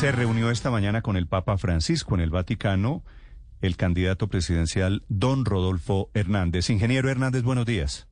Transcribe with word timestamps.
Se 0.00 0.12
reunió 0.12 0.50
esta 0.50 0.70
mañana 0.70 1.02
con 1.02 1.18
el 1.18 1.26
Papa 1.26 1.58
Francisco 1.58 2.14
en 2.14 2.22
el 2.22 2.30
Vaticano 2.30 3.04
el 3.60 3.76
candidato 3.76 4.28
presidencial 4.28 5.04
don 5.10 5.44
Rodolfo 5.44 6.08
Hernández. 6.14 6.70
Ingeniero 6.70 7.10
Hernández, 7.10 7.42
buenos 7.42 7.66
días. 7.66 8.08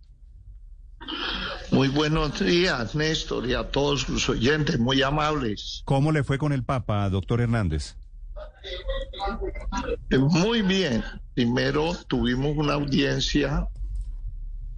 Muy 1.71 1.89
buenos 1.89 2.41
días, 2.41 2.95
Néstor, 2.95 3.49
y 3.49 3.55
a 3.55 3.71
todos 3.71 4.03
sus 4.03 4.29
oyentes, 4.29 4.79
muy 4.79 5.01
amables. 5.01 5.81
¿Cómo 5.87 6.13
le 6.13 6.25
fue 6.25 6.37
con 6.37 6.53
el 6.53 6.63
Papa, 6.63 7.09
doctor 7.09 7.41
Hernández? 7.41 7.97
Eh, 10.11 10.19
Muy 10.19 10.61
bien. 10.61 11.03
Primero 11.33 11.95
tuvimos 12.07 12.55
una 12.59 12.75
audiencia, 12.75 13.67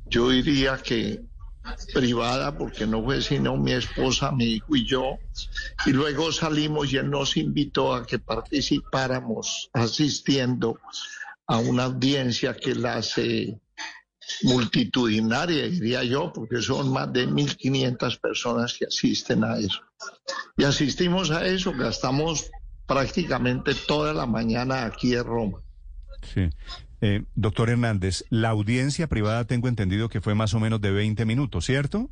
yo 0.06 0.28
diría 0.28 0.76
que 0.76 1.24
privada, 1.92 2.56
porque 2.56 2.86
no 2.86 3.02
fue 3.02 3.22
sino 3.22 3.56
mi 3.56 3.72
esposa, 3.72 4.32
mi 4.32 4.44
hijo 4.44 4.76
y 4.76 4.86
yo. 4.86 5.18
Y 5.86 5.90
luego 5.90 6.32
salimos 6.32 6.92
y 6.92 6.96
él 6.96 7.10
nos 7.10 7.36
invitó 7.36 7.94
a 7.94 8.06
que 8.06 8.18
participáramos 8.18 9.70
asistiendo 9.72 10.78
a 11.46 11.58
una 11.58 11.84
audiencia 11.84 12.54
que 12.54 12.74
la 12.74 12.96
hace 12.96 13.60
multitudinaria, 14.42 15.68
diría 15.68 16.04
yo, 16.04 16.32
porque 16.32 16.62
son 16.62 16.92
más 16.92 17.12
de 17.12 17.26
1.500 17.26 18.20
personas 18.20 18.74
que 18.78 18.86
asisten 18.86 19.44
a 19.44 19.58
eso. 19.58 19.80
Y 20.56 20.64
asistimos 20.64 21.30
a 21.30 21.46
eso, 21.46 21.72
gastamos 21.72 22.50
prácticamente 22.86 23.74
toda 23.74 24.12
la 24.12 24.26
mañana 24.26 24.84
aquí 24.84 25.14
en 25.14 25.24
Roma. 25.24 25.58
Sí. 26.22 26.48
Eh, 27.00 27.24
doctor 27.34 27.70
Hernández, 27.70 28.24
la 28.28 28.50
audiencia 28.50 29.06
privada 29.06 29.44
tengo 29.44 29.68
entendido 29.68 30.08
que 30.08 30.20
fue 30.20 30.34
más 30.34 30.54
o 30.54 30.60
menos 30.60 30.80
de 30.80 30.90
20 30.90 31.24
minutos, 31.24 31.64
¿cierto? 31.64 32.10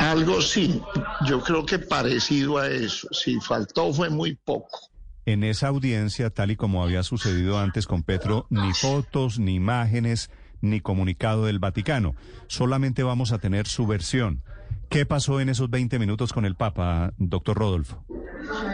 Algo 0.00 0.42
sí, 0.42 0.82
yo 1.26 1.40
creo 1.40 1.64
que 1.64 1.78
parecido 1.78 2.58
a 2.58 2.68
eso. 2.68 3.08
Si 3.12 3.40
faltó 3.40 3.92
fue 3.92 4.10
muy 4.10 4.34
poco. 4.34 4.80
En 5.24 5.44
esa 5.44 5.68
audiencia, 5.68 6.30
tal 6.30 6.50
y 6.50 6.56
como 6.56 6.82
había 6.82 7.04
sucedido 7.04 7.60
antes 7.60 7.86
con 7.86 8.02
Petro, 8.02 8.46
ni 8.50 8.74
fotos, 8.74 9.38
ni 9.38 9.54
imágenes, 9.54 10.30
ni 10.60 10.80
comunicado 10.80 11.44
del 11.44 11.60
Vaticano. 11.60 12.16
Solamente 12.48 13.04
vamos 13.04 13.30
a 13.30 13.38
tener 13.38 13.68
su 13.68 13.86
versión. 13.86 14.42
¿Qué 14.88 15.06
pasó 15.06 15.40
en 15.40 15.48
esos 15.48 15.70
20 15.70 15.98
minutos 16.00 16.32
con 16.32 16.44
el 16.44 16.56
Papa, 16.56 17.12
doctor 17.18 17.56
Rodolfo? 17.56 18.04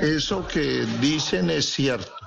Eso 0.02 0.46
que 0.48 0.86
dicen 1.00 1.50
es 1.50 1.66
cierto. 1.66 2.17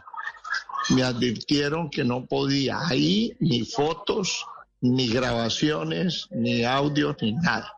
Me 0.90 1.04
advirtieron 1.04 1.90
que 1.90 2.04
no 2.04 2.26
podía 2.26 2.80
ahí 2.88 3.34
ni 3.40 3.64
fotos, 3.64 4.46
ni 4.82 5.08
grabaciones, 5.08 6.28
ni 6.32 6.64
audio, 6.64 7.16
ni 7.22 7.34
nada. 7.34 7.78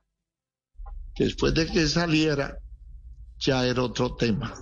Después 1.18 1.54
de 1.54 1.68
que 1.68 1.88
saliera, 1.88 2.58
ya 3.40 3.66
era 3.66 3.84
otro 3.84 4.16
tema. 4.16 4.54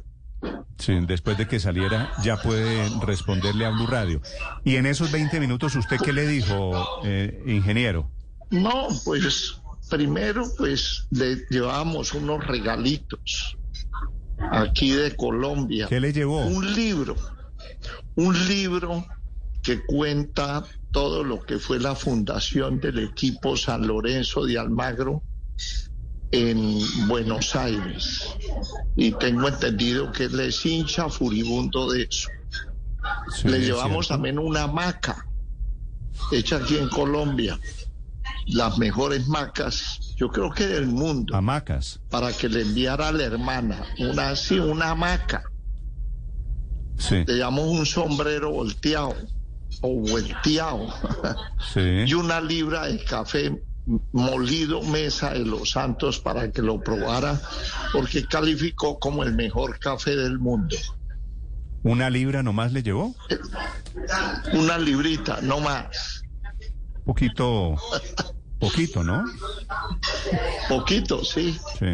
Sí, 0.78 0.94
después 1.06 1.38
de 1.38 1.48
que 1.48 1.60
saliera 1.60 2.12
ya 2.24 2.42
puede 2.42 2.90
responderle 3.06 3.66
a 3.66 3.70
Blue 3.70 3.86
Radio. 3.86 4.22
Y 4.64 4.78
en 4.78 4.88
esos 4.88 5.12
20 5.12 5.40
minutos, 5.40 5.76
¿usted 5.76 5.98
qué 6.04 6.12
le 6.12 6.26
dijo, 6.26 6.72
eh, 7.04 7.44
ingeniero? 7.46 8.10
No, 8.50 8.88
pues 9.06 9.62
primero 9.90 10.46
pues 10.58 11.06
le 11.12 11.46
llevamos 11.50 12.14
unos 12.14 12.46
regalitos 12.48 13.58
aquí 14.52 14.92
de 14.92 15.16
Colombia. 15.16 15.88
¿Qué 15.88 16.00
le 16.00 16.12
llevó? 16.12 16.46
Un 16.46 16.74
libro, 16.74 17.16
un 18.16 18.48
libro 18.48 19.06
que 19.62 19.84
cuenta 19.86 20.64
todo 20.92 21.24
lo 21.24 21.42
que 21.42 21.60
fue 21.60 21.80
la 21.80 21.96
fundación 21.96 22.80
del 22.80 23.00
equipo 23.00 23.56
San 23.56 23.88
Lorenzo 23.88 24.46
de 24.46 24.58
Almagro 24.58 25.24
en 26.32 26.80
Buenos 27.08 27.56
Aires. 27.56 28.36
Y 28.96 29.12
tengo 29.12 29.48
entendido 29.48 30.12
que 30.12 30.26
él 30.26 30.40
es 30.40 30.66
hincha 30.66 31.10
furibundo 31.10 31.92
de 31.92 32.04
eso. 32.04 32.30
Sí, 33.36 33.48
Le 33.48 33.60
llevamos 33.60 34.08
también 34.08 34.40
una 34.40 34.64
hamaca 34.64 35.26
hecha 36.32 36.58
aquí 36.58 36.78
en 36.78 36.90
Colombia. 36.90 37.60
Las 38.48 38.78
mejores 38.78 39.28
macas, 39.28 40.16
yo 40.16 40.30
creo 40.30 40.52
que 40.52 40.66
del 40.66 40.88
mundo, 40.88 41.36
Hamacas. 41.36 42.00
para 42.10 42.34
que 42.34 42.50
le 42.50 42.62
enviara 42.62 43.10
a 43.10 43.12
la 43.12 43.24
hermana 43.24 43.84
una 44.00 44.30
así, 44.30 44.60
una 44.60 44.92
hamaca. 44.92 45.44
Sí, 47.02 47.24
Le 47.26 47.46
un 47.46 47.86
sombrero 47.86 48.52
volteado 48.52 49.16
o 49.82 49.96
volteado 49.96 50.94
sí. 51.74 51.80
y 52.08 52.14
una 52.14 52.40
libra 52.40 52.86
de 52.86 53.04
café 53.04 53.60
molido 54.12 54.84
mesa 54.84 55.32
de 55.32 55.46
los 55.46 55.72
santos 55.72 56.20
para 56.20 56.52
que 56.52 56.62
lo 56.62 56.80
probara 56.80 57.42
porque 57.92 58.26
calificó 58.26 59.00
como 59.00 59.24
el 59.24 59.34
mejor 59.34 59.80
café 59.80 60.16
del 60.16 60.38
mundo. 60.38 60.78
¿Una 61.84 62.10
libra 62.10 62.44
nomás 62.44 62.72
le 62.74 62.84
llevó? 62.84 63.16
Una 64.54 64.78
librita, 64.78 65.40
no 65.42 65.60
más. 65.60 66.24
Poquito, 67.06 67.76
poquito, 68.60 69.04
¿no? 69.04 69.24
Poquito, 70.70 71.26
sí. 71.26 71.58
Sí. 71.80 71.94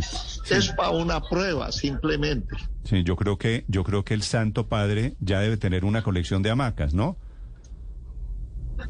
Es 0.50 0.70
para 0.70 0.92
una 0.92 1.22
prueba, 1.22 1.72
simplemente. 1.72 2.56
Sí, 2.84 3.04
yo 3.04 3.16
creo 3.16 3.38
que, 3.38 3.66
yo 3.68 3.84
creo 3.84 4.04
que 4.04 4.14
el 4.14 4.24
Santo 4.24 4.68
Padre 4.68 5.16
ya 5.20 5.40
debe 5.40 5.58
tener 5.58 5.86
una 5.86 6.04
colección 6.04 6.42
de 6.42 6.52
hamacas, 6.52 6.94
¿no? 6.94 7.18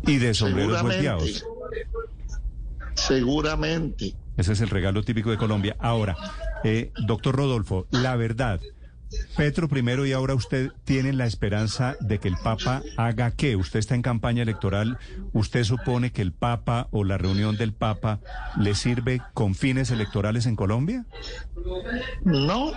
Y 0.06 0.18
de 0.18 0.34
sombreros 0.34 0.82
volteados. 0.82 1.46
Seguramente. 2.94 4.16
Ese 4.38 4.54
es 4.54 4.62
el 4.62 4.70
regalo 4.70 5.04
típico 5.04 5.32
de 5.32 5.38
Colombia. 5.38 5.76
Ahora, 5.80 6.16
eh, 6.64 6.92
doctor 7.06 7.36
Rodolfo, 7.36 7.88
la 7.92 8.16
verdad, 8.16 8.60
Petro 9.36 9.68
primero 9.68 10.06
y 10.06 10.14
ahora 10.14 10.34
usted 10.34 10.72
tienen 10.84 11.18
la 11.18 11.26
esperanza 11.26 11.96
de 12.00 12.20
que 12.20 12.28
el 12.28 12.38
Papa 12.38 12.82
haga 12.98 13.32
qué? 13.32 13.56
Usted 13.56 13.80
está 13.80 13.96
en 13.96 14.02
campaña 14.02 14.44
electoral, 14.44 14.98
¿usted 15.34 15.64
supone 15.64 16.12
que 16.12 16.22
el 16.22 16.34
Papa 16.34 16.88
o 16.92 17.04
la 17.04 17.18
reunión 17.18 17.58
del 17.58 17.74
Papa 17.74 18.20
le 18.58 18.76
sirve 18.76 19.22
con 19.34 19.56
fines 19.56 19.92
electorales 19.92 20.46
en 20.46 20.56
Colombia? 20.56 21.06
No, 22.24 22.72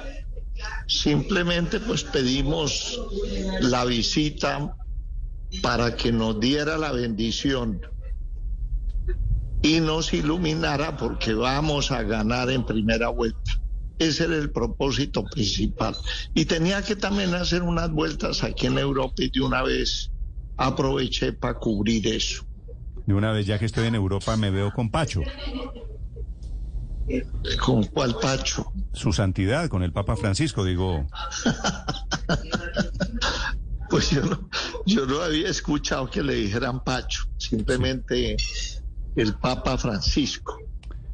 simplemente 0.86 1.80
pues 1.80 2.04
pedimos 2.04 3.00
la 3.60 3.84
visita 3.84 4.76
para 5.62 5.96
que 5.96 6.12
nos 6.12 6.38
diera 6.38 6.78
la 6.78 6.92
bendición 6.92 7.80
y 9.62 9.80
nos 9.80 10.12
iluminara 10.14 10.96
porque 10.96 11.34
vamos 11.34 11.90
a 11.90 12.02
ganar 12.02 12.50
en 12.50 12.64
primera 12.64 13.08
vuelta. 13.08 13.59
Ese 14.00 14.24
era 14.24 14.36
el 14.36 14.50
propósito 14.50 15.24
principal. 15.24 15.94
Y 16.34 16.46
tenía 16.46 16.82
que 16.82 16.96
también 16.96 17.34
hacer 17.34 17.62
unas 17.62 17.90
vueltas 17.90 18.42
aquí 18.42 18.66
en 18.66 18.78
Europa 18.78 19.14
y 19.18 19.30
de 19.30 19.42
una 19.42 19.62
vez 19.62 20.10
aproveché 20.56 21.34
para 21.34 21.54
cubrir 21.54 22.06
eso. 22.08 22.44
De 23.06 23.12
una 23.12 23.30
vez 23.30 23.46
ya 23.46 23.58
que 23.58 23.66
estoy 23.66 23.86
en 23.86 23.94
Europa 23.94 24.36
me 24.36 24.50
veo 24.50 24.72
con 24.72 24.90
Pacho, 24.90 25.20
¿Con 27.62 27.84
cuál 27.84 28.16
Pacho? 28.20 28.72
su 28.92 29.12
santidad, 29.12 29.68
con 29.68 29.82
el 29.82 29.92
Papa 29.92 30.16
Francisco, 30.16 30.64
digo. 30.64 31.06
Pues 33.90 34.10
yo 34.10 34.22
no, 34.22 34.48
yo 34.86 35.04
no 35.04 35.20
había 35.20 35.48
escuchado 35.48 36.08
que 36.08 36.22
le 36.22 36.34
dijeran 36.34 36.84
Pacho, 36.84 37.24
simplemente 37.38 38.36
el 39.16 39.34
Papa 39.34 39.76
Francisco. 39.76 40.56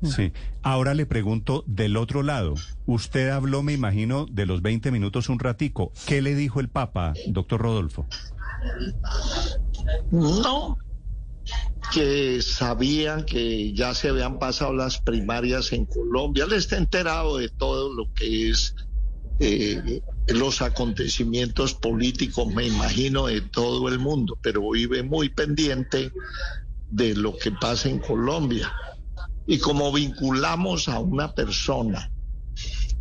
Sí. 0.02 0.32
Ahora 0.62 0.94
le 0.94 1.06
pregunto 1.06 1.64
del 1.66 1.96
otro 1.96 2.22
lado. 2.22 2.54
Usted 2.86 3.30
habló, 3.30 3.62
me 3.62 3.72
imagino, 3.72 4.26
de 4.26 4.46
los 4.46 4.62
20 4.62 4.90
minutos 4.90 5.28
un 5.28 5.38
ratico. 5.38 5.92
¿Qué 6.06 6.22
le 6.22 6.34
dijo 6.34 6.60
el 6.60 6.68
Papa, 6.68 7.14
doctor 7.28 7.60
Rodolfo? 7.60 8.06
No, 10.10 10.78
que 11.92 12.42
sabían 12.42 13.24
que 13.24 13.72
ya 13.72 13.94
se 13.94 14.08
habían 14.08 14.38
pasado 14.38 14.74
las 14.74 15.00
primarias 15.00 15.72
en 15.72 15.86
Colombia. 15.86 16.44
Él 16.44 16.52
está 16.52 16.76
enterado 16.76 17.38
de 17.38 17.48
todo 17.48 17.92
lo 17.92 18.12
que 18.12 18.50
es 18.50 18.74
eh, 19.38 20.00
los 20.28 20.62
acontecimientos 20.62 21.74
políticos, 21.74 22.52
me 22.52 22.66
imagino, 22.66 23.26
de 23.26 23.40
todo 23.42 23.88
el 23.88 23.98
mundo, 23.98 24.38
pero 24.42 24.70
vive 24.70 25.02
muy 25.02 25.28
pendiente 25.28 26.10
de 26.90 27.14
lo 27.14 27.36
que 27.36 27.52
pasa 27.52 27.88
en 27.88 27.98
Colombia. 27.98 28.72
Y 29.46 29.58
como 29.58 29.92
vinculamos 29.92 30.88
a 30.88 30.98
una 30.98 31.32
persona 31.34 32.10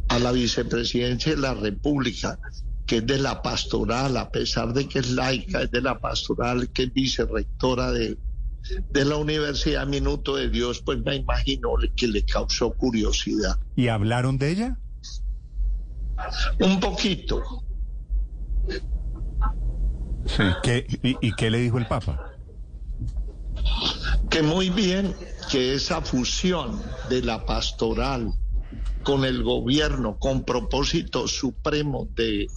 a 0.07 0.19
la 0.19 0.31
vicepresidencia 0.31 1.33
de 1.35 1.41
la 1.41 1.53
República, 1.53 2.39
que 2.85 2.97
es 2.97 3.07
de 3.07 3.17
la 3.17 3.41
pastoral, 3.41 4.15
a 4.17 4.29
pesar 4.29 4.73
de 4.73 4.87
que 4.87 4.99
es 4.99 5.11
laica, 5.11 5.63
es 5.63 5.71
de 5.71 5.81
la 5.81 5.99
pastoral, 5.99 6.69
que 6.69 6.83
es 6.83 6.93
vicerrectora 6.93 7.91
de, 7.91 8.17
de 8.91 9.05
la 9.05 9.17
Universidad 9.17 9.87
Minuto 9.87 10.35
de 10.35 10.49
Dios, 10.49 10.81
pues 10.85 10.99
me 11.03 11.15
imagino 11.15 11.69
que 11.95 12.07
le 12.07 12.23
causó 12.23 12.71
curiosidad. 12.73 13.57
¿Y 13.75 13.87
hablaron 13.87 14.37
de 14.37 14.51
ella? 14.51 14.77
Un 16.59 16.79
poquito. 16.79 17.41
Sí. 20.27 20.43
¿Qué, 20.63 20.85
y, 21.03 21.27
¿Y 21.27 21.33
qué 21.33 21.49
le 21.49 21.59
dijo 21.59 21.77
el 21.77 21.87
Papa? 21.87 22.31
Que 24.29 24.41
muy 24.41 24.69
bien 24.69 25.13
que 25.55 25.73
esa 25.73 26.01
fusión 26.01 26.81
de 27.07 27.21
la 27.21 27.45
pastoral 27.45 28.33
con 29.03 29.23
el 29.23 29.41
gobierno, 29.41 30.19
con 30.19 30.43
propósito 30.43 31.29
supremo 31.29 32.09
de, 32.13 32.47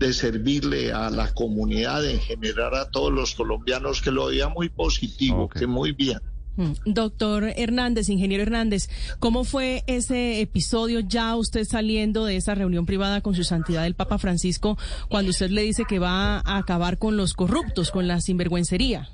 de 0.00 0.12
servirle 0.12 0.92
a 0.92 1.08
la 1.10 1.32
comunidad, 1.34 2.04
en 2.04 2.18
general 2.18 2.74
a 2.74 2.90
todos 2.90 3.12
los 3.12 3.36
colombianos, 3.36 4.02
que 4.02 4.10
lo 4.10 4.26
veía 4.26 4.48
muy 4.48 4.70
positivo, 4.70 5.48
que 5.48 5.68
muy 5.68 5.92
bien. 5.92 6.18
Mm. 6.56 6.72
Doctor 6.84 7.44
Hernández, 7.54 8.08
ingeniero 8.08 8.42
Hernández, 8.42 8.90
¿cómo 9.20 9.44
fue 9.44 9.84
ese 9.86 10.40
episodio 10.40 10.98
ya 10.98 11.36
usted 11.36 11.64
saliendo 11.64 12.24
de 12.24 12.38
esa 12.38 12.56
reunión 12.56 12.86
privada 12.86 13.20
con 13.20 13.36
su 13.36 13.44
santidad 13.44 13.86
el 13.86 13.94
Papa 13.94 14.18
Francisco 14.18 14.76
cuando 15.08 15.30
usted 15.30 15.50
le 15.50 15.62
dice 15.62 15.84
que 15.88 16.00
va 16.00 16.40
a 16.40 16.58
acabar 16.58 16.98
con 16.98 17.16
los 17.16 17.34
corruptos, 17.34 17.92
con 17.92 18.08
la 18.08 18.20
sinvergüencería? 18.20 19.08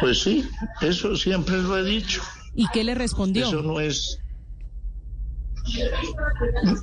Pues 0.00 0.22
sí, 0.22 0.48
eso 0.80 1.16
siempre 1.16 1.56
lo 1.58 1.78
he 1.78 1.84
dicho. 1.84 2.22
¿Y 2.54 2.66
qué 2.68 2.84
le 2.84 2.94
respondió? 2.94 3.46
Eso 3.48 3.62
no 3.62 3.80
es. 3.80 4.18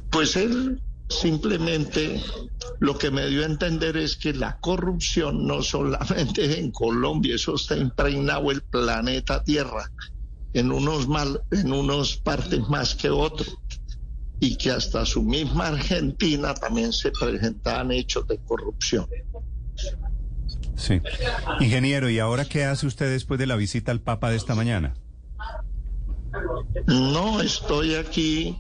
Pues 0.10 0.36
él 0.36 0.81
simplemente 1.07 2.22
lo 2.80 2.98
que 2.98 3.12
me 3.12 3.28
dio 3.28 3.44
a 3.44 3.45
entender 3.45 3.98
es 3.98 4.16
que 4.16 4.33
la 4.33 4.57
corrupción 4.60 5.45
no 5.45 5.62
solamente 5.62 6.45
es 6.45 6.57
en 6.57 6.72
Colombia, 6.72 7.36
eso 7.36 7.56
está 7.56 7.78
impregnado 7.78 8.50
el 8.51 8.62
planeta 8.62 9.44
Tierra, 9.44 9.92
en 10.54 10.72
unos 10.72 11.07
mal, 11.07 11.42
en 11.51 11.72
unos 11.72 12.18
partes 12.18 12.68
más 12.69 12.95
que 12.95 13.10
otros, 13.10 13.57
y 14.39 14.56
que 14.56 14.72
hasta 14.72 15.06
su 15.06 15.22
misma 15.22 15.68
Argentina 15.68 16.54
también 16.54 16.92
se 16.92 17.12
presentaban 17.12 17.92
hechos 17.92 18.25
de 18.27 18.39
corrupción. 18.39 19.07
Sí. 20.75 21.01
Ingeniero, 21.59 22.09
¿y 22.09 22.19
ahora 22.19 22.45
qué 22.45 22.65
hace 22.65 22.88
usted 22.88 23.09
después 23.09 23.39
de 23.39 23.48
la 23.48 23.56
visita 23.56 23.92
al 23.92 24.01
Papa 24.01 24.30
de 24.30 24.38
esta 24.38 24.56
mañana? 24.56 24.94
No 26.88 27.42
estoy 27.42 27.95
aquí 27.95 28.59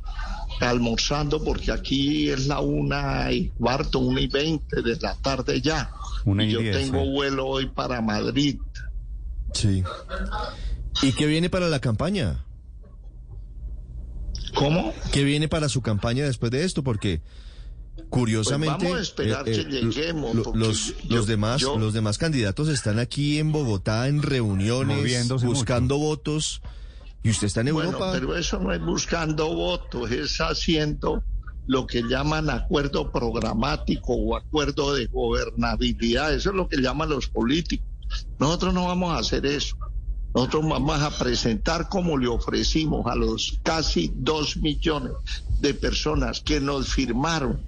almorzando 0.59 1.43
porque 1.43 1.71
aquí 1.71 2.29
es 2.29 2.47
la 2.47 2.59
una 2.59 3.31
y 3.31 3.49
cuarto, 3.49 3.99
una 3.99 4.21
y 4.21 4.27
veinte 4.27 4.81
de 4.81 4.95
la 4.97 5.15
tarde 5.15 5.61
ya. 5.61 5.91
Una 6.25 6.43
y 6.43 6.49
y 6.49 6.51
yo 6.51 6.59
diez, 6.59 6.77
tengo 6.77 7.03
vuelo 7.09 7.47
hoy 7.47 7.67
para 7.67 8.01
Madrid. 8.01 8.59
Sí. 9.53 9.83
¿Y 11.01 11.13
qué 11.13 11.25
viene 11.25 11.49
para 11.49 11.67
la 11.69 11.79
campaña? 11.79 12.45
¿Cómo? 14.53 14.93
¿Qué 15.11 15.23
viene 15.23 15.47
para 15.47 15.69
su 15.69 15.81
campaña 15.81 16.25
después 16.25 16.51
de 16.51 16.63
esto? 16.63 16.83
Porque 16.83 17.21
curiosamente 18.11 18.75
Pues 18.75 18.83
vamos 18.83 18.99
a 18.99 19.01
esperar 19.01 19.45
que 19.45 19.63
lleguemos, 19.63 20.35
lo- 20.35 20.43
porque 20.43 20.59
los, 20.59 20.87
yo- 21.03 21.15
los 21.15 21.25
demás 21.27 21.61
yo- 21.61 21.79
los 21.79 21.93
demás 21.93 22.17
candidatos 22.19 22.67
están 22.69 22.99
aquí 22.99 23.39
en 23.39 23.51
Bogotá 23.51 24.07
en 24.07 24.21
reuniones 24.21 25.27
buscando 25.43 25.97
votos 25.97 26.61
y 27.23 27.29
usted 27.31 27.47
está 27.47 27.61
en 27.61 27.73
Bueno, 27.73 27.89
Europa. 27.91 28.11
pero 28.13 28.35
eso 28.37 28.59
no 28.59 28.71
es 28.71 28.81
buscando 28.81 29.53
votos, 29.55 30.11
es 30.11 30.37
haciendo 30.39 31.23
lo 31.67 31.87
que 31.87 32.01
llaman 32.03 32.49
acuerdo 32.49 33.11
programático 33.11 34.13
o 34.13 34.35
acuerdo 34.35 34.93
de 34.93 35.05
gobernabilidad. 35.07 36.33
Eso 36.33 36.49
es 36.49 36.55
lo 36.55 36.67
que 36.67 36.77
llaman 36.81 37.09
los 37.09 37.27
políticos. 37.27 37.87
Nosotros 38.39 38.73
no 38.73 38.87
vamos 38.87 39.13
a 39.15 39.19
hacer 39.19 39.45
eso. 39.45 39.77
Nosotros 40.33 40.67
vamos 40.67 41.01
a 41.01 41.11
presentar 41.17 41.87
como 41.89 42.17
le 42.17 42.27
ofrecimos 42.27 43.05
a 43.05 43.15
los 43.15 43.59
casi 43.63 44.11
dos 44.15 44.57
millones 44.57 45.11
de 45.59 45.73
personas 45.73 46.41
que 46.41 46.59
nos 46.59 46.87
firmaron 46.87 47.61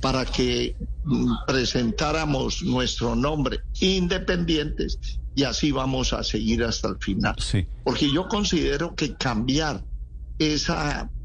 para 0.00 0.24
que 0.24 0.76
mm, 1.04 1.32
presentáramos 1.46 2.62
nuestro 2.62 3.14
nombre 3.14 3.60
independientes 3.80 4.98
y 5.34 5.44
así 5.44 5.70
vamos 5.70 6.12
a 6.12 6.24
seguir 6.24 6.64
hasta 6.64 6.88
el 6.88 6.96
final. 6.98 7.34
Sí. 7.38 7.66
Porque 7.84 8.10
yo 8.12 8.26
considero 8.26 8.94
que 8.94 9.14
cambiar 9.14 9.84
ese 10.38 10.72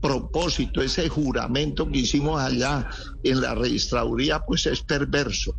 propósito, 0.01 0.81
ese 0.81 1.09
juramento 1.09 1.89
que 1.89 1.99
hicimos 1.99 2.41
allá 2.41 2.89
en 3.23 3.41
la 3.41 3.55
registraduría, 3.55 4.39
pues 4.39 4.65
es 4.65 4.81
perverso. 4.81 5.55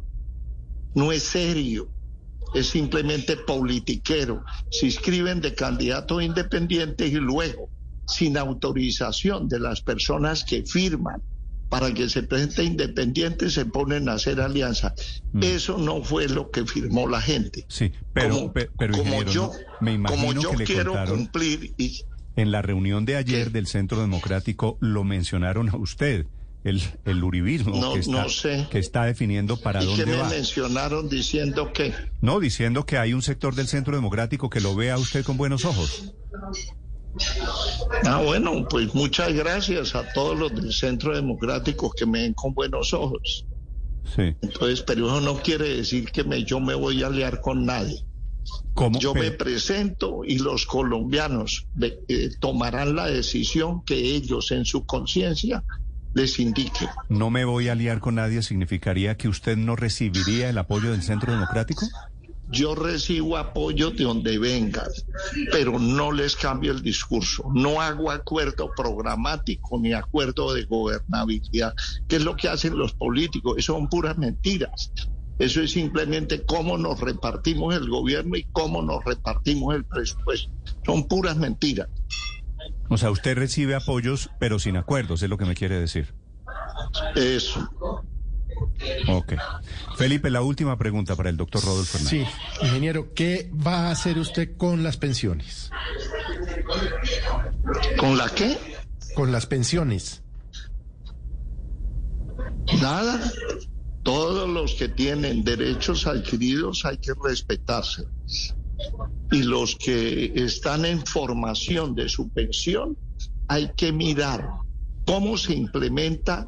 No 0.94 1.10
es 1.10 1.24
serio, 1.24 1.88
es 2.54 2.68
simplemente 2.68 3.36
politiquero. 3.36 4.44
Se 4.70 4.86
inscriben 4.86 5.40
de 5.40 5.54
candidatos 5.54 6.22
independientes 6.22 7.10
y 7.10 7.16
luego, 7.16 7.68
sin 8.06 8.36
autorización 8.36 9.48
de 9.48 9.58
las 9.58 9.80
personas 9.80 10.44
que 10.44 10.62
firman 10.62 11.22
para 11.68 11.92
que 11.92 12.08
se 12.08 12.22
presente 12.22 12.62
independiente, 12.64 13.50
se 13.50 13.64
ponen 13.66 14.08
a 14.08 14.14
hacer 14.14 14.40
alianza. 14.40 14.94
Mm. 15.32 15.42
Eso 15.42 15.78
no 15.78 16.02
fue 16.04 16.28
lo 16.28 16.50
que 16.50 16.64
firmó 16.66 17.08
la 17.08 17.20
gente. 17.20 17.64
Sí, 17.68 17.92
pero, 18.12 18.34
como, 18.36 18.52
pe- 18.52 18.70
pero 18.78 18.96
como 18.96 19.22
yo, 19.24 19.50
me 19.80 19.96
como 20.02 20.14
imagino 20.30 20.42
yo 20.42 20.50
que 20.52 20.56
le 20.58 20.64
quiero 20.64 20.92
contaron 20.92 21.16
cumplir 21.18 21.74
y 21.76 22.02
en 22.36 22.50
la 22.50 22.62
reunión 22.62 23.04
de 23.04 23.16
ayer 23.16 23.44
¿Qué? 23.46 23.50
del 23.50 23.66
Centro 23.66 24.00
Democrático 24.00 24.76
lo 24.80 25.04
mencionaron 25.04 25.68
a 25.68 25.76
usted, 25.76 26.26
el, 26.64 26.82
el 27.04 27.22
uribismo 27.22 27.76
No- 27.76 27.92
que, 27.94 28.00
está, 28.00 28.12
no 28.22 28.28
sé. 28.28 28.66
que 28.70 28.78
está 28.78 29.04
definiendo 29.04 29.56
para 29.60 29.82
¿Y 29.82 29.86
dónde 29.86 30.06
me 30.06 30.16
va. 30.16 30.28
mencionaron 30.28 31.08
diciendo 31.08 31.72
que 31.72 31.92
No, 32.20 32.40
diciendo 32.40 32.86
que 32.86 32.98
hay 32.98 33.12
un 33.14 33.22
sector 33.22 33.54
del 33.54 33.68
Centro 33.68 33.94
Democrático 33.94 34.48
que 34.50 34.60
lo 34.60 34.74
ve 34.74 34.90
a 34.90 34.98
usted 34.98 35.24
con 35.24 35.36
buenos 35.36 35.64
ojos. 35.64 36.12
Ah, 38.04 38.20
bueno, 38.24 38.66
pues 38.68 38.94
muchas 38.94 39.32
gracias 39.32 39.94
a 39.94 40.04
todos 40.12 40.38
los 40.38 40.54
del 40.54 40.72
Centro 40.72 41.14
Democrático 41.14 41.90
que 41.96 42.06
me 42.06 42.22
ven 42.22 42.34
con 42.34 42.54
buenos 42.54 42.92
ojos. 42.92 43.46
Sí. 44.14 44.34
Entonces, 44.42 44.82
pero 44.82 45.06
eso 45.06 45.20
no 45.20 45.36
quiere 45.42 45.76
decir 45.76 46.10
que 46.12 46.24
me, 46.24 46.44
yo 46.44 46.60
me 46.60 46.74
voy 46.74 47.02
a 47.02 47.06
aliar 47.06 47.40
con 47.40 47.64
nadie. 47.64 48.04
¿Cómo? 48.74 48.98
Yo 48.98 49.14
me 49.14 49.30
presento 49.30 50.20
y 50.26 50.38
los 50.38 50.66
colombianos 50.66 51.66
de- 51.74 51.98
eh, 52.08 52.30
tomarán 52.40 52.94
la 52.94 53.06
decisión 53.06 53.82
que 53.84 53.94
ellos 53.94 54.50
en 54.50 54.64
su 54.66 54.84
conciencia 54.84 55.64
les 56.12 56.38
indiquen. 56.38 56.88
no 57.08 57.30
me 57.30 57.44
voy 57.44 57.68
a 57.68 57.74
liar 57.74 57.98
con 58.00 58.16
nadie 58.16 58.42
significaría 58.42 59.16
que 59.16 59.28
usted 59.28 59.56
no 59.56 59.74
recibiría 59.74 60.48
el 60.48 60.58
apoyo 60.58 60.92
del 60.92 61.02
Centro 61.02 61.32
Democrático. 61.32 61.86
Yo 62.48 62.74
recibo 62.74 63.36
apoyo 63.36 63.90
de 63.90 64.04
donde 64.04 64.38
vengan, 64.38 64.88
pero 65.50 65.78
no 65.78 66.12
les 66.12 66.36
cambio 66.36 66.72
el 66.72 66.82
discurso. 66.82 67.44
No 67.54 67.80
hago 67.80 68.10
acuerdo 68.10 68.70
programático 68.76 69.78
ni 69.80 69.92
acuerdo 69.92 70.52
de 70.52 70.64
gobernabilidad, 70.64 71.74
que 72.06 72.16
es 72.16 72.24
lo 72.24 72.36
que 72.36 72.48
hacen 72.48 72.76
los 72.76 72.92
políticos. 72.92 73.54
Eso 73.58 73.74
son 73.74 73.88
puras 73.88 74.18
mentiras. 74.18 74.92
Eso 75.38 75.62
es 75.62 75.72
simplemente 75.72 76.44
cómo 76.44 76.78
nos 76.78 77.00
repartimos 77.00 77.74
el 77.74 77.88
gobierno 77.88 78.36
y 78.36 78.44
cómo 78.52 78.82
nos 78.82 79.04
repartimos 79.04 79.74
el 79.74 79.84
presupuesto. 79.84 80.50
Son 80.84 81.08
puras 81.08 81.36
mentiras. 81.36 81.88
O 82.88 82.98
sea, 82.98 83.10
usted 83.10 83.36
recibe 83.36 83.74
apoyos, 83.74 84.30
pero 84.38 84.58
sin 84.58 84.76
acuerdos, 84.76 85.22
es 85.22 85.30
lo 85.30 85.38
que 85.38 85.44
me 85.46 85.54
quiere 85.54 85.80
decir. 85.80 86.14
Eso. 87.16 87.68
Ok. 89.08 89.34
Felipe, 89.96 90.30
la 90.30 90.42
última 90.42 90.76
pregunta 90.76 91.16
para 91.16 91.30
el 91.30 91.36
doctor 91.36 91.62
Rodolfo 91.64 91.98
Hernández. 91.98 92.28
Sí, 92.28 92.64
ingeniero, 92.66 93.12
¿qué 93.14 93.50
va 93.54 93.88
a 93.88 93.90
hacer 93.90 94.18
usted 94.18 94.56
con 94.56 94.82
las 94.82 94.96
pensiones? 94.96 95.70
¿Con 97.96 98.18
la 98.18 98.28
qué? 98.30 98.58
Con 99.14 99.32
las 99.32 99.46
pensiones. 99.46 100.22
Nada. 102.80 103.20
Todos 104.02 104.48
los 104.48 104.74
que 104.74 104.88
tienen 104.88 105.44
derechos 105.44 106.06
adquiridos 106.06 106.84
hay 106.84 106.98
que 106.98 107.12
respetarse. 107.24 108.04
Y 109.32 109.42
los 109.42 109.76
que 109.76 110.32
están 110.34 110.84
en 110.84 111.04
formación 111.06 111.94
de 111.94 112.08
su 112.08 112.28
pensión, 112.28 112.98
hay 113.48 113.70
que 113.76 113.92
mirar 113.92 114.46
cómo 115.06 115.38
se 115.38 115.54
implementa 115.54 116.46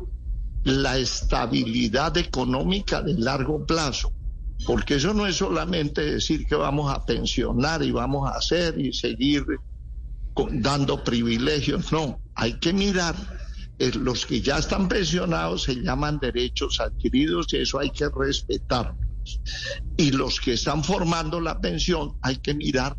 la 0.66 0.98
estabilidad 0.98 2.16
económica 2.16 3.00
de 3.00 3.14
largo 3.14 3.64
plazo. 3.64 4.12
Porque 4.66 4.96
eso 4.96 5.14
no 5.14 5.26
es 5.26 5.36
solamente 5.36 6.02
decir 6.02 6.44
que 6.44 6.56
vamos 6.56 6.92
a 6.92 7.04
pensionar 7.04 7.84
y 7.84 7.92
vamos 7.92 8.28
a 8.28 8.36
hacer 8.36 8.76
y 8.80 8.92
seguir 8.92 9.44
dando 10.50 11.04
privilegios. 11.04 11.92
No, 11.92 12.20
hay 12.34 12.54
que 12.58 12.72
mirar. 12.72 13.14
eh, 13.78 13.92
los 13.94 14.26
que 14.26 14.40
ya 14.40 14.58
están 14.58 14.88
pensionados 14.88 15.64
se 15.64 15.74
llaman 15.76 16.18
derechos 16.18 16.80
adquiridos 16.80 17.46
y 17.52 17.58
eso 17.58 17.78
hay 17.78 17.90
que 17.90 18.08
respetarlos. 18.08 18.96
Y 19.96 20.10
los 20.12 20.40
que 20.40 20.54
están 20.54 20.82
formando 20.82 21.40
la 21.40 21.60
pensión 21.60 22.16
hay 22.22 22.36
que 22.38 22.54
mirar 22.54 22.96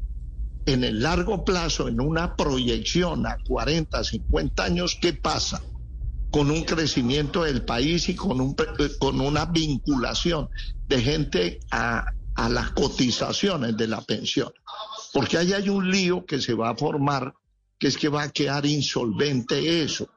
en 0.65 0.83
el 0.85 1.01
largo 1.01 1.43
plazo, 1.43 1.87
en 1.87 1.99
una 1.99 2.35
proyección 2.35 3.25
a 3.25 3.37
40, 3.45 4.03
50 4.03 4.63
años, 4.63 4.97
qué 5.01 5.13
pasa. 5.13 5.61
Con 6.31 6.51
un 6.51 6.63
crecimiento 6.63 7.43
del 7.43 7.63
país 7.63 8.09
y 8.09 8.15
con, 8.15 8.41
un, 8.41 8.55
con 8.99 9.21
una 9.21 9.45
vinculación 9.45 10.49
de 10.87 11.01
gente 11.01 11.59
a, 11.71 12.05
a 12.35 12.49
las 12.49 12.71
cotizaciones 12.71 13.75
de 13.77 13.87
la 13.87 14.01
pensión. 14.01 14.51
Porque 15.13 15.37
ahí 15.37 15.53
hay 15.53 15.69
un 15.69 15.89
lío 15.89 16.25
que 16.25 16.39
se 16.39 16.53
va 16.53 16.69
a 16.69 16.75
formar, 16.75 17.33
que 17.79 17.87
es 17.87 17.97
que 17.97 18.09
va 18.09 18.23
a 18.23 18.29
quedar 18.29 18.65
insolvente 18.65 19.81
eso. 19.81 20.09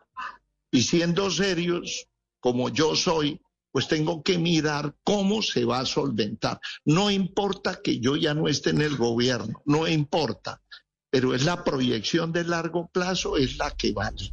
Y 0.71 0.83
siendo 0.83 1.31
serios, 1.31 2.07
como 2.41 2.69
yo 2.69 2.95
soy, 2.95 3.41
pues 3.73 3.89
tengo 3.89 4.23
que 4.23 4.39
mirar 4.39 4.95
cómo 5.05 5.43
se 5.43 5.65
va 5.65 5.81
a 5.81 5.87
solventar. 5.87 6.61
No 6.85 7.11
importa 7.11 7.81
que 7.83 8.01
yo 8.01 8.17
ya 8.17 8.35
no 8.35 8.49
esté 8.49 8.71
en 8.71 8.83
el 8.83 8.97
gobierno, 8.97 9.63
no 9.65 9.87
importa, 9.87 10.61
pero 11.09 11.35
es 11.35 11.45
la 11.45 11.65
proyección 11.65 12.33
de 12.33 12.45
largo 12.45 12.89
plazo, 12.89 13.37
es 13.37 13.57
la 13.59 13.71
que 13.71 13.93
vale. 13.93 14.33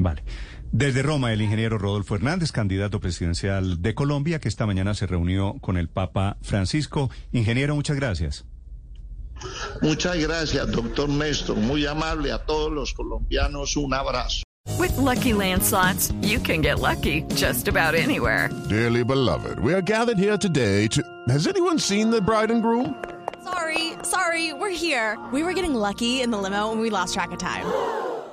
Vale. 0.00 0.24
Desde 0.72 1.02
Roma, 1.02 1.32
el 1.32 1.42
ingeniero 1.42 1.76
Rodolfo 1.76 2.14
Hernández, 2.14 2.52
candidato 2.52 3.00
presidencial 3.00 3.82
de 3.82 3.94
Colombia, 3.94 4.38
que 4.40 4.48
esta 4.48 4.66
mañana 4.66 4.94
se 4.94 5.06
reunió 5.06 5.56
con 5.60 5.76
el 5.76 5.88
Papa 5.88 6.38
Francisco. 6.40 7.10
Ingeniero, 7.32 7.74
muchas 7.74 7.96
gracias. 7.96 8.46
Muchas 9.82 10.16
gracias, 10.16 10.70
doctor 10.70 11.08
Néstor. 11.08 11.56
Muy 11.56 11.86
amable 11.86 12.32
a 12.32 12.38
todos 12.38 12.72
los 12.72 12.94
colombianos. 12.94 13.76
Un 13.76 13.92
abrazo. 13.92 14.42
With 14.78 14.96
lucky 14.96 15.32
landslots, 15.32 16.14
you 16.22 16.38
can 16.38 16.62
get 16.62 16.78
lucky 16.78 17.24
just 17.34 17.68
about 17.68 17.94
anywhere. 17.94 18.48
Dearly 18.68 19.02
beloved, 19.02 19.58
we 19.58 19.74
are 19.74 19.82
gathered 19.82 20.18
here 20.18 20.38
today 20.38 20.88
to. 20.88 21.02
Has 21.28 21.46
anyone 21.46 21.78
seen 21.78 22.10
the 22.10 22.22
bride 22.22 22.50
and 22.50 22.62
groom? 22.62 22.94
Sorry, 23.42 23.94
sorry, 24.02 24.52
we're 24.54 24.70
here. 24.70 25.18
We 25.32 25.42
were 25.42 25.52
getting 25.52 25.74
lucky 25.74 26.22
in 26.22 26.30
the 26.30 26.38
limo 26.38 26.70
and 26.72 26.80
we 26.80 26.90
lost 26.90 27.14
track 27.14 27.32
of 27.32 27.38
time. 27.38 27.66